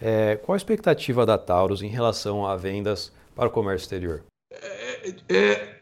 [0.00, 4.22] é, qual a expectativa da Taurus em relação a vendas para o comércio exterior?
[4.50, 5.74] É, é,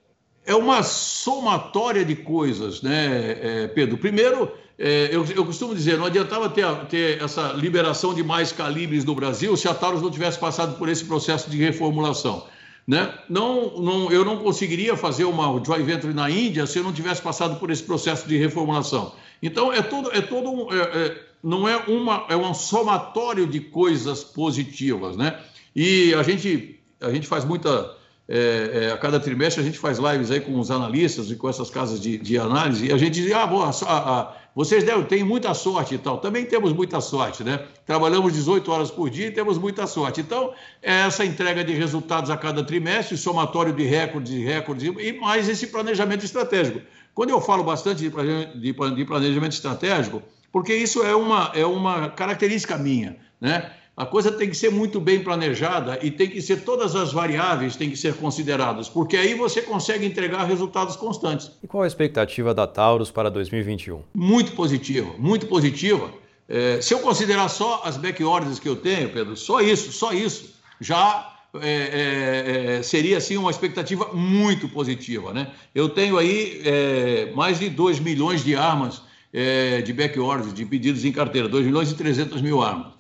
[0.47, 3.99] é uma somatória de coisas, né, é, Pedro?
[3.99, 9.05] Primeiro, é, eu, eu, costumo dizer, não adiantava ter, ter, essa liberação de mais calibres
[9.05, 12.47] no Brasil se a Taurus não tivesse passado por esse processo de reformulação.
[12.87, 13.17] Né?
[13.29, 17.23] Não, não, eu não conseguiria fazer uma joint venture na Índia se eu não tivesse
[17.23, 19.13] passado por esse processo de reformulação.
[19.41, 23.61] Então, é todo, é todo um, é, é, não é uma é um somatório de
[23.61, 25.39] coisas positivas, né?
[25.75, 27.97] E a gente a gente faz muita
[28.29, 31.49] é, é, a cada trimestre a gente faz lives aí com os analistas e com
[31.49, 35.05] essas casas de, de análise e a gente diz ah, bom, a, a, vocês devem,
[35.05, 36.19] têm muita sorte e tal.
[36.19, 37.65] Também temos muita sorte, né?
[37.87, 40.21] Trabalhamos 18 horas por dia e temos muita sorte.
[40.21, 40.53] Então,
[40.83, 45.49] é essa entrega de resultados a cada trimestre, somatório de recordes e recordes, e mais
[45.49, 46.83] esse planejamento estratégico.
[47.15, 48.11] Quando eu falo bastante
[48.55, 50.23] de planejamento estratégico,
[50.53, 53.73] porque isso é uma, é uma característica minha, né?
[53.95, 57.77] A coisa tem que ser muito bem planejada e tem que ser todas as variáveis
[57.77, 61.51] têm que ser consideradas, porque aí você consegue entregar resultados constantes.
[61.63, 64.03] E qual a expectativa da Taurus para 2021?
[64.15, 66.11] Muito positiva, muito positiva.
[66.49, 70.13] É, se eu considerar só as back orders que eu tenho, Pedro, só isso, só
[70.13, 75.53] isso, já é, é, é seria assim uma expectativa muito positiva, né?
[75.75, 80.65] Eu tenho aí é, mais de 2 milhões de armas é, de back orders, de
[80.65, 82.93] pedidos em carteira, 2 milhões e 300 mil armas.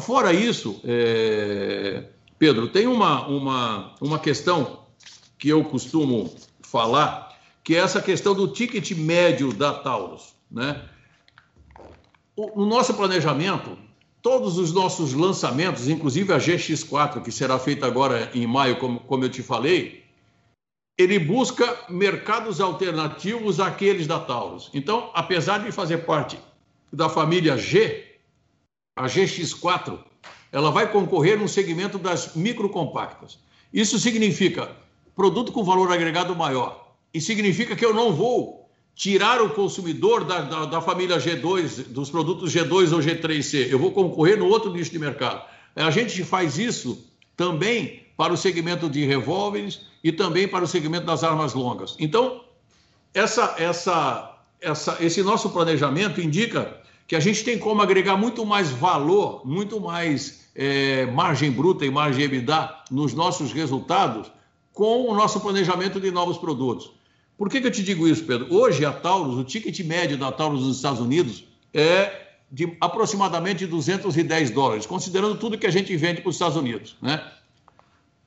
[0.00, 2.04] Fora isso, é...
[2.38, 4.86] Pedro, tem uma, uma, uma questão
[5.36, 10.34] que eu costumo falar, que é essa questão do ticket médio da Taurus.
[10.50, 10.80] Né?
[12.36, 13.76] No nosso planejamento,
[14.22, 19.24] todos os nossos lançamentos, inclusive a GX4, que será feita agora em maio, como, como
[19.24, 20.04] eu te falei,
[20.98, 24.68] ele busca mercados alternativos àqueles da Taurus.
[24.74, 26.36] Então, apesar de fazer parte
[26.92, 28.16] da família G,
[28.96, 29.96] a GX4,
[30.50, 33.38] ela vai concorrer no segmento das microcompactas.
[33.72, 34.72] Isso significa
[35.14, 36.94] produto com valor agregado maior.
[37.14, 42.10] E significa que eu não vou tirar o consumidor da, da, da, família G2, dos
[42.10, 43.68] produtos G2 ou G3C.
[43.70, 45.44] Eu vou concorrer no outro nicho de mercado.
[45.76, 47.06] A gente faz isso
[47.36, 51.94] também para o segmento de revólveres e também para o segmento das armas longas.
[52.00, 52.40] Então,
[53.14, 58.70] essa, essa, essa, esse nosso planejamento indica que a gente tem como agregar muito mais
[58.70, 64.32] valor, muito mais é, margem bruta e margem EBITDA nos nossos resultados
[64.72, 66.90] com o nosso planejamento de novos produtos.
[67.36, 68.52] Por que, que eu te digo isso, Pedro?
[68.52, 74.50] Hoje a Taurus, o ticket médio da Taurus nos Estados Unidos é de aproximadamente 210
[74.50, 77.22] dólares, considerando tudo que a gente vende para os Estados Unidos, né?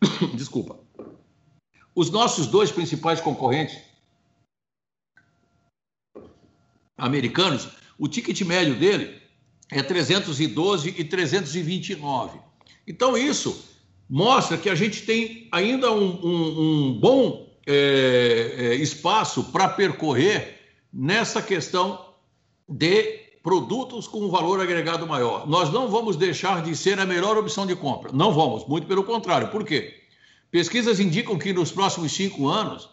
[0.36, 0.80] Desculpa.
[1.94, 3.78] Os nossos dois principais concorrentes
[6.98, 7.68] americanos
[8.02, 9.22] o ticket médio dele
[9.70, 12.40] é 312 e 329.
[12.88, 13.64] Então, isso
[14.10, 20.58] mostra que a gente tem ainda um, um, um bom é, é, espaço para percorrer
[20.92, 22.14] nessa questão
[22.68, 25.48] de produtos com valor agregado maior.
[25.48, 28.12] Nós não vamos deixar de ser a melhor opção de compra.
[28.14, 29.48] Não vamos, muito pelo contrário.
[29.50, 29.96] Por quê?
[30.52, 32.90] Pesquisas indicam que nos próximos cinco anos,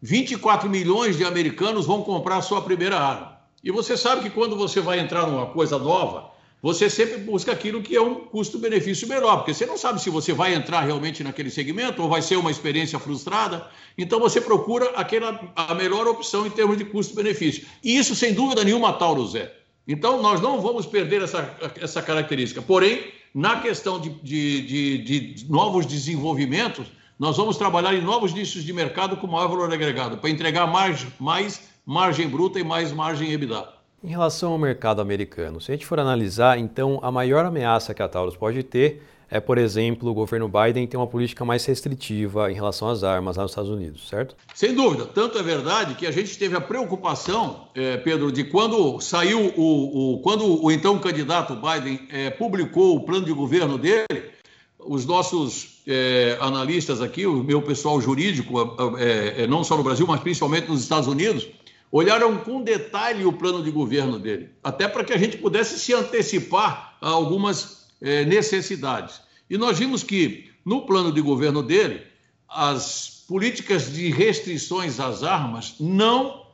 [0.00, 3.40] 24 milhões de americanos vão comprar sua primeira arma.
[3.64, 6.30] E você sabe que quando você vai entrar numa coisa nova,
[6.62, 10.32] você sempre busca aquilo que é um custo-benefício melhor, porque você não sabe se você
[10.32, 13.66] vai entrar realmente naquele segmento ou vai ser uma experiência frustrada.
[13.96, 17.66] Então você procura aquela, a melhor opção em termos de custo-benefício.
[17.82, 19.59] E isso, sem dúvida nenhuma, a Taurus é.
[19.90, 22.62] Então nós não vamos perder essa, essa característica.
[22.62, 24.98] Porém, na questão de, de, de,
[25.34, 26.86] de novos desenvolvimentos,
[27.18, 31.04] nós vamos trabalhar em novos nichos de mercado com maior valor agregado, para entregar mais,
[31.18, 33.66] mais margem bruta e mais margem EBITDA.
[34.04, 38.00] Em relação ao mercado americano, se a gente for analisar, então a maior ameaça que
[38.00, 42.50] a Taurus pode ter é, por exemplo, o governo Biden ter uma política mais restritiva
[42.50, 44.34] em relação às armas lá nos Estados Unidos, certo?
[44.54, 45.06] Sem dúvida.
[45.06, 50.14] Tanto é verdade que a gente teve a preocupação, é, Pedro, de quando saiu o,
[50.14, 54.30] o, quando o então candidato Biden é, publicou o plano de governo dele,
[54.78, 58.54] os nossos é, analistas aqui, o meu pessoal jurídico,
[58.98, 61.46] é, é, não só no Brasil, mas principalmente nos Estados Unidos,
[61.92, 65.92] olharam com detalhe o plano de governo dele, até para que a gente pudesse se
[65.92, 69.20] antecipar a algumas é, necessidades.
[69.48, 72.02] E nós vimos que, no plano de governo dele,
[72.48, 76.46] as políticas de restrições às armas não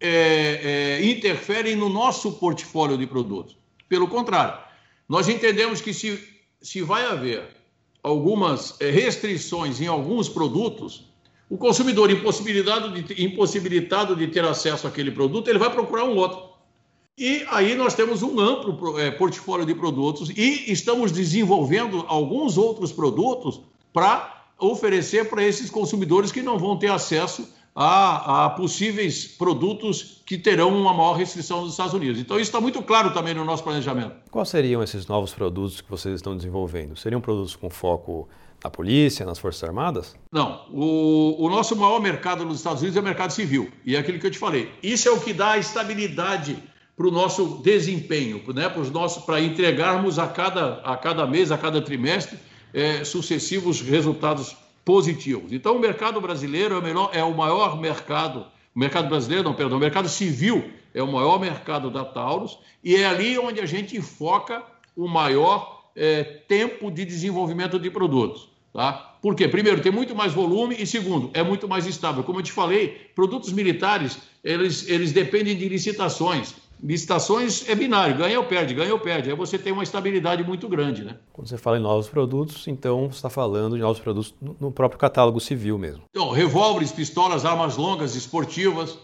[0.00, 3.56] é, é, interferem no nosso portfólio de produtos.
[3.88, 4.58] Pelo contrário,
[5.08, 6.18] nós entendemos que se,
[6.60, 7.42] se vai haver
[8.02, 11.04] algumas restrições em alguns produtos,
[11.48, 16.51] o consumidor impossibilitado de, impossibilitado de ter acesso àquele produto, ele vai procurar um outro.
[17.18, 22.90] E aí nós temos um amplo é, portfólio de produtos e estamos desenvolvendo alguns outros
[22.90, 23.60] produtos
[23.92, 30.38] para oferecer para esses consumidores que não vão ter acesso a, a, possíveis produtos que
[30.38, 32.18] terão uma maior restrição nos Estados Unidos.
[32.18, 34.14] Então, isso está muito claro também no nosso planejamento.
[34.30, 36.96] Quais seriam esses novos produtos que vocês estão desenvolvendo?
[36.96, 38.28] Seriam produtos com foco
[38.62, 40.14] na polícia, nas Forças Armadas?
[40.30, 40.66] Não.
[40.70, 43.70] O, o, nosso maior mercado nos Estados Unidos é o mercado civil.
[43.84, 44.70] E é aquilo que eu te falei.
[44.82, 46.62] Isso é o que dá a estabilidade
[47.02, 48.72] para o nosso desempenho, né?
[49.26, 52.38] para entregarmos a cada, a cada mês, a cada trimestre,
[52.72, 55.52] é, sucessivos resultados positivos.
[55.52, 59.78] Então, o mercado brasileiro é o, é o maior mercado, o mercado brasileiro, não, perdão,
[59.78, 64.00] o mercado civil é o maior mercado da Taurus e é ali onde a gente
[64.00, 64.62] foca
[64.96, 68.48] o maior é, tempo de desenvolvimento de produtos.
[68.72, 69.16] Tá?
[69.20, 69.48] Por quê?
[69.48, 72.22] Primeiro, tem muito mais volume e segundo, é muito mais estável.
[72.22, 76.54] Como eu te falei, produtos militares, eles, eles dependem de licitações.
[76.82, 79.30] Licitações é binário, ganha ou perde, ganha ou perde.
[79.30, 81.16] Aí você tem uma estabilidade muito grande, né?
[81.32, 84.98] Quando você fala em novos produtos, então você está falando de novos produtos no próprio
[84.98, 86.02] catálogo civil mesmo.
[86.10, 88.98] Então, revólveres, pistolas, armas longas, esportivas,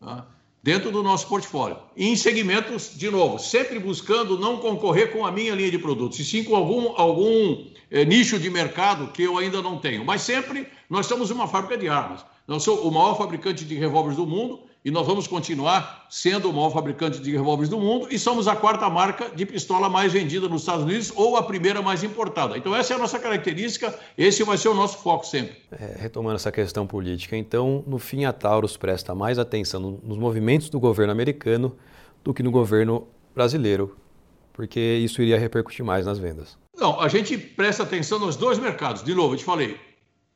[0.00, 0.26] tá?
[0.62, 1.76] dentro do nosso portfólio.
[1.96, 6.18] E em segmentos, de novo, sempre buscando não concorrer com a minha linha de produtos,
[6.18, 10.04] e sim com algum, algum é, nicho de mercado que eu ainda não tenho.
[10.04, 12.24] Mas sempre nós somos uma fábrica de armas.
[12.46, 16.52] Nós somos o maior fabricante de revólveres do mundo e nós vamos continuar sendo o
[16.52, 20.48] maior fabricante de revólveres do mundo e somos a quarta marca de pistola mais vendida
[20.48, 22.58] nos Estados Unidos ou a primeira mais importada.
[22.58, 25.56] Então, essa é a nossa característica, esse vai ser o nosso foco sempre.
[25.70, 30.68] É, retomando essa questão política, então, no fim, a Taurus presta mais atenção nos movimentos
[30.68, 31.76] do governo americano
[32.24, 33.96] do que no governo brasileiro,
[34.52, 36.58] porque isso iria repercutir mais nas vendas.
[36.76, 39.02] Não, a gente presta atenção nos dois mercados.
[39.02, 39.78] De novo, eu te falei,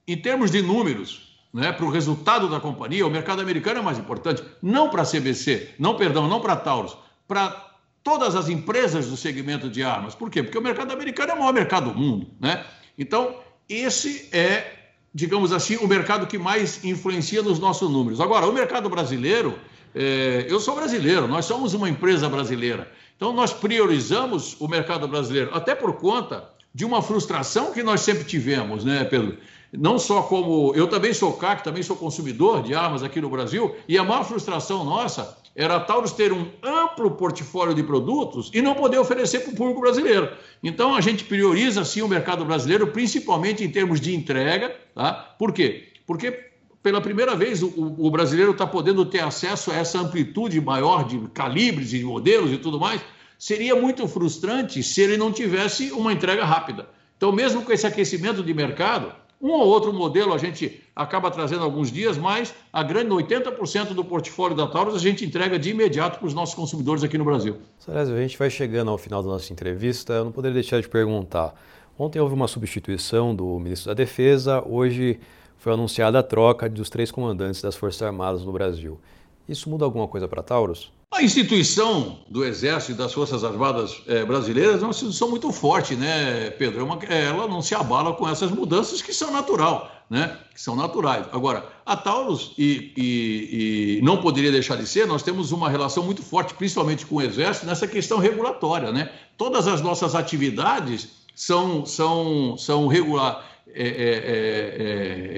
[0.07, 1.26] em termos de números,
[1.57, 5.07] né, para o resultado da companhia, o mercado americano é mais importante, não para a
[5.07, 6.95] CBC, não, perdão, não para a Taurus,
[7.27, 7.73] para
[8.05, 10.15] todas as empresas do segmento de armas.
[10.15, 10.43] Por quê?
[10.43, 12.27] Porque o mercado americano é o maior mercado do mundo.
[12.39, 12.63] Né?
[12.99, 14.71] Então, esse é,
[15.15, 18.21] digamos assim, o mercado que mais influencia nos nossos números.
[18.21, 19.59] Agora, o mercado brasileiro,
[19.95, 22.93] é, eu sou brasileiro, nós somos uma empresa brasileira.
[23.17, 28.25] Então, nós priorizamos o mercado brasileiro, até por conta de uma frustração que nós sempre
[28.25, 29.39] tivemos, né, Pedro?
[29.77, 30.75] Não só como.
[30.75, 34.25] Eu também sou CAC, também sou consumidor de armas aqui no Brasil, e a maior
[34.25, 39.41] frustração nossa era a Taurus ter um amplo portfólio de produtos e não poder oferecer
[39.41, 40.31] para o público brasileiro.
[40.63, 44.77] Então a gente prioriza sim o mercado brasileiro, principalmente em termos de entrega.
[44.95, 45.13] Tá?
[45.39, 45.89] Por quê?
[46.07, 46.51] Porque
[46.83, 51.19] pela primeira vez o, o brasileiro está podendo ter acesso a essa amplitude maior de
[51.29, 53.01] calibres e modelos e tudo mais.
[53.39, 56.89] Seria muito frustrante se ele não tivesse uma entrega rápida.
[57.17, 61.63] Então, mesmo com esse aquecimento de mercado, um ou outro modelo a gente acaba trazendo
[61.63, 66.19] alguns dias, mas a grande 80% do portfólio da Taurus a gente entrega de imediato
[66.19, 67.59] para os nossos consumidores aqui no Brasil.
[67.79, 70.15] Sarésio, a gente vai chegando ao final da nossa entrevista.
[70.15, 71.55] Eu não poderia deixar de perguntar.
[71.99, 75.19] Ontem houve uma substituição do ministro da Defesa, hoje
[75.59, 79.01] foi anunciada a troca dos três comandantes das Forças Armadas no Brasil.
[79.49, 80.91] Isso muda alguma coisa para Taurus?
[81.13, 85.95] A instituição do Exército e das Forças Armadas é, brasileiras é uma instituição muito forte,
[85.95, 86.81] né, Pedro?
[86.81, 90.37] É uma, ela não se abala com essas mudanças que são natural, né?
[90.53, 91.27] Que são naturais.
[91.33, 96.03] Agora, a Taurus, e, e, e, não poderia deixar de ser, nós temos uma relação
[96.03, 99.11] muito forte, principalmente com o Exército, nessa questão regulatória, né?
[99.39, 102.99] Todas as nossas atividades são, são, são é,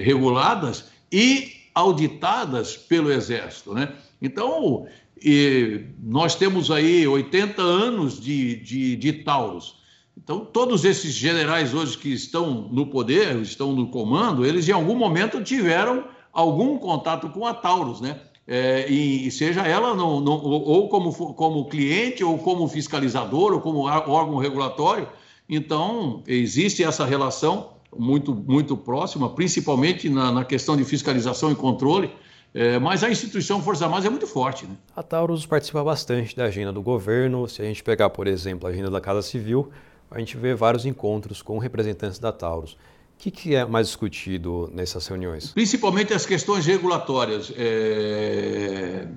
[0.03, 3.93] reguladas e auditadas pelo Exército, né?
[4.21, 4.87] Então,
[5.21, 9.77] e nós temos aí 80 anos de, de, de Taurus.
[10.17, 14.95] Então, todos esses generais hoje que estão no poder, estão no comando, eles em algum
[14.95, 18.19] momento tiveram algum contato com a Taurus, né?
[18.45, 23.81] É, e seja ela no, no, ou como, como cliente, ou como fiscalizador, ou como
[23.81, 25.07] órgão regulatório.
[25.47, 32.11] Então, existe essa relação muito, muito próxima, principalmente na, na questão de fiscalização e controle.
[32.53, 34.65] É, mas a instituição Forças Armadas é muito forte.
[34.65, 34.75] Né?
[34.95, 37.47] A Taurus participa bastante da agenda do governo.
[37.47, 39.69] Se a gente pegar, por exemplo, a agenda da Casa Civil,
[40.09, 42.73] a gente vê vários encontros com representantes da Taurus.
[42.73, 42.77] O
[43.19, 45.51] que, que é mais discutido nessas reuniões?
[45.51, 49.07] Principalmente as questões regulatórias, é...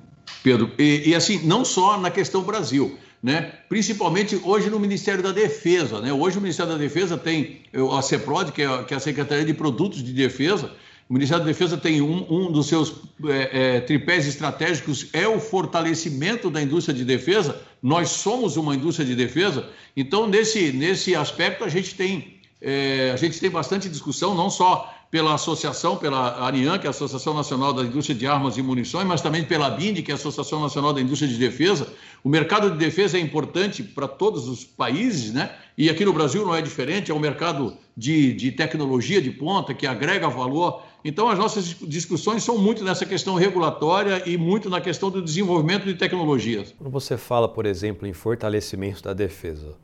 [0.43, 0.71] Pedro.
[0.77, 3.53] E, e, assim, não só na questão Brasil, né?
[3.69, 6.01] principalmente hoje no Ministério da Defesa.
[6.01, 6.11] Né?
[6.11, 7.61] Hoje o Ministério da Defesa tem
[7.97, 10.69] a CEPROD, que é, que é a Secretaria de Produtos de Defesa,
[11.09, 12.93] o Ministério da Defesa tem um, um dos seus
[13.25, 17.61] é, é, tripés estratégicos é o fortalecimento da indústria de defesa.
[17.81, 23.17] Nós somos uma indústria de defesa, então nesse, nesse aspecto a gente tem é, a
[23.17, 27.71] gente tem bastante discussão, não só pela associação, pela ANIAN, que é a Associação Nacional
[27.71, 30.91] da Indústria de Armas e Munições, mas também pela BIND, que é a Associação Nacional
[30.91, 31.87] da Indústria de Defesa.
[32.23, 35.51] O mercado de defesa é importante para todos os países, né?
[35.77, 39.71] E aqui no Brasil não é diferente, é um mercado de, de tecnologia de ponta
[39.71, 40.81] que agrega valor.
[41.05, 45.85] Então, as nossas discussões são muito nessa questão regulatória e muito na questão do desenvolvimento
[45.85, 46.73] de tecnologias.
[46.75, 49.75] Quando você fala, por exemplo, em fortalecimento da defesa,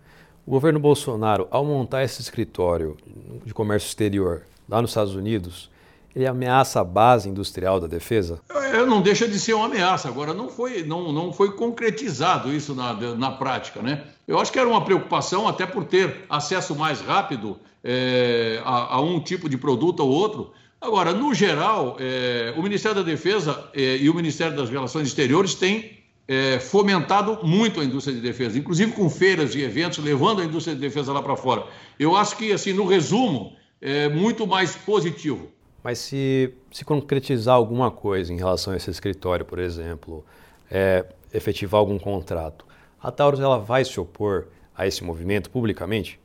[0.44, 2.98] o governo Bolsonaro, ao montar esse escritório
[3.46, 5.70] de comércio exterior, lá nos Estados Unidos,
[6.16, 8.40] ele ameaça a base industrial da defesa?
[8.50, 10.08] É, não deixa de ser uma ameaça.
[10.08, 14.04] Agora, não foi, não, não foi concretizado isso na, na prática, né?
[14.28, 19.02] Eu acho que era uma preocupação, até por ter acesso mais rápido é, a, a,
[19.02, 20.52] um tipo de produto ou outro.
[20.80, 25.56] Agora, no geral, é, o Ministério da Defesa é, e o Ministério das Relações Exteriores
[25.56, 30.46] têm é, fomentado muito a indústria de defesa, inclusive com feiras e eventos, levando a
[30.46, 31.66] indústria de defesa lá para fora.
[31.98, 35.50] Eu acho que, assim, no resumo, é muito mais positivo.
[35.84, 40.26] Mas se, se concretizar alguma coisa em relação a esse escritório, por exemplo,
[40.70, 42.66] é, efetivar algum contrato,
[43.02, 46.20] a Taurus ela vai se opor a esse movimento publicamente?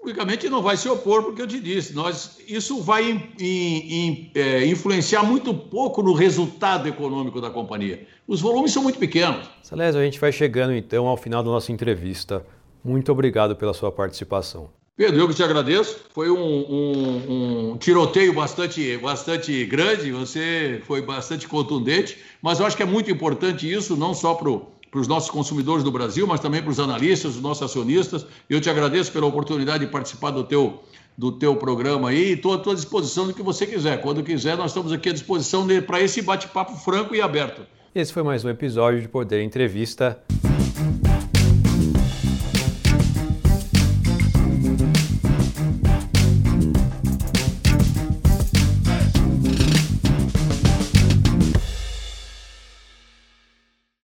[0.00, 4.66] Publicamente não vai se opor, porque eu te disse, nós, isso vai in, in, é,
[4.66, 8.06] influenciar muito pouco no resultado econômico da companhia.
[8.26, 9.50] Os volumes são muito pequenos.
[9.62, 12.44] Salésio, a gente vai chegando então ao final da nossa entrevista.
[12.84, 14.70] Muito obrigado pela sua participação.
[14.98, 15.96] Pedro, eu que te agradeço.
[16.12, 22.76] Foi um, um, um, tiroteio bastante, bastante grande, você foi bastante contundente, mas eu acho
[22.76, 24.50] que é muito importante isso, não só para
[24.98, 28.26] os nossos consumidores do Brasil, mas também para os analistas, os nossos acionistas.
[28.50, 30.82] Eu te agradeço pela oportunidade de participar do teu,
[31.16, 34.00] do teu programa aí estou à tua disposição do que você quiser.
[34.00, 37.62] Quando quiser, nós estamos aqui à disposição para esse bate-papo franco e aberto.
[37.94, 40.20] Esse foi mais um episódio de Poder Entrevista.